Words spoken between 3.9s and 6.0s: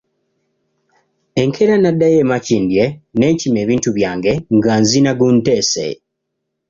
byange nga nzina gunteese.